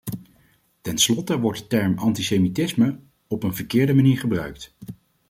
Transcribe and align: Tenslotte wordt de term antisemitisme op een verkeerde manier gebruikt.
Tenslotte 0.81 1.39
wordt 1.39 1.59
de 1.59 1.67
term 1.67 1.97
antisemitisme 1.97 2.99
op 3.27 3.43
een 3.43 3.55
verkeerde 3.55 3.93
manier 3.93 4.17
gebruikt. 4.19 4.75